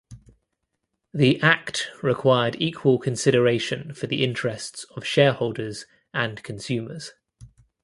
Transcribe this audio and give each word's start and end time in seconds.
The 1.13 1.39
Act 1.41 1.91
required 2.01 2.55
equal 2.59 2.97
consideration 2.97 3.93
for 3.93 4.07
the 4.07 4.23
interests 4.23 4.83
of 4.97 5.05
shareholders 5.05 5.85
and 6.11 6.41
consumers. 6.41 7.11